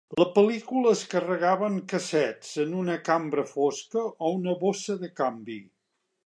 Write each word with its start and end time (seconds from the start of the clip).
La 0.21 0.25
pel·lícula 0.35 0.93
es 0.95 1.01
carregava 1.11 1.67
en 1.71 1.75
cassets 1.93 2.55
en 2.63 2.73
una 2.85 2.95
cambra 3.11 3.45
fosca 3.53 4.07
o 4.07 4.33
una 4.39 4.57
bossa 4.65 4.97
de 5.05 5.13
canvi. 5.23 5.61